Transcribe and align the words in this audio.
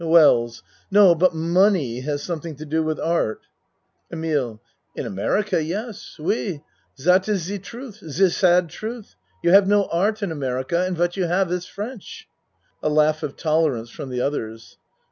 WELLS 0.03 0.63
No, 0.89 1.13
but 1.13 1.35
money 1.35 1.99
has 1.99 2.23
something 2.23 2.55
to 2.55 2.65
do 2.65 2.81
with 2.81 2.99
art. 2.99 3.45
EMILE 4.11 4.59
In 4.95 5.05
America, 5.05 5.63
yes. 5.63 6.17
Oui 6.17 6.63
zat 6.99 7.29
is 7.29 7.43
ze 7.43 7.59
truth 7.59 7.97
ze 7.97 8.29
sad 8.31 8.67
truth. 8.69 9.15
You 9.43 9.51
have 9.51 9.67
no 9.67 9.85
art 9.91 10.23
in 10.23 10.31
America 10.31 10.83
and 10.83 10.97
what 10.97 11.17
you 11.17 11.25
have 11.25 11.51
is 11.51 11.67
French. 11.67 12.27
(A 12.81 12.89
laugh 12.89 13.21
of 13.21 13.35
tolerance 13.37 13.91
from 13.91 14.09
the 14.09 14.21
others.) 14.21 14.79